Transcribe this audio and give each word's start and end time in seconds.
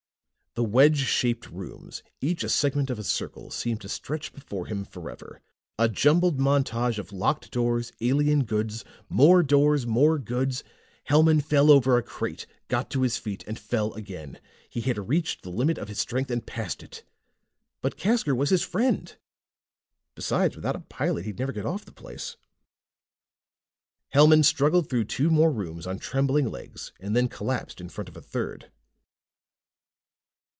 The 0.53 0.65
wedge 0.65 0.97
shaped 0.99 1.49
rooms, 1.49 2.03
each 2.19 2.43
a 2.43 2.49
segment 2.49 2.89
of 2.89 2.99
a 2.99 3.05
circle, 3.05 3.51
seemed 3.51 3.79
to 3.83 3.87
stretch 3.87 4.33
before 4.33 4.65
him 4.65 4.83
forever, 4.83 5.39
a 5.79 5.87
jumbled 5.87 6.39
montage 6.39 6.97
of 6.97 7.13
locked 7.13 7.51
doors, 7.51 7.93
alien 8.01 8.43
goods, 8.43 8.83
more 9.07 9.43
doors, 9.43 9.87
more 9.87 10.19
goods. 10.19 10.61
Hellman 11.05 11.39
fell 11.41 11.71
over 11.71 11.95
a 11.95 12.03
crate, 12.03 12.47
got 12.67 12.89
to 12.91 13.03
his 13.03 13.15
feet 13.15 13.45
and 13.47 13.57
fell 13.57 13.93
again. 13.93 14.41
He 14.69 14.81
had 14.81 15.07
reached 15.07 15.43
the 15.43 15.49
limit 15.51 15.77
of 15.77 15.87
his 15.87 15.99
strength, 15.99 16.29
and 16.29 16.45
passed 16.45 16.83
it. 16.83 17.05
But 17.79 17.95
Casker 17.95 18.35
was 18.35 18.49
his 18.49 18.61
friend. 18.61 19.15
Besides, 20.15 20.57
without 20.57 20.75
a 20.75 20.81
pilot, 20.81 21.23
he'd 21.23 21.39
never 21.39 21.53
get 21.53 21.65
off 21.65 21.85
the 21.85 21.93
place. 21.93 22.35
Hellman 24.13 24.43
struggled 24.43 24.89
through 24.89 25.05
two 25.05 25.29
more 25.29 25.49
rooms 25.53 25.87
on 25.87 25.97
trembling 25.97 26.51
legs 26.51 26.91
and 26.99 27.15
then 27.15 27.29
collapsed 27.29 27.79
in 27.79 27.87
front 27.87 28.09
of 28.09 28.17
a 28.17 28.21
third. 28.21 28.69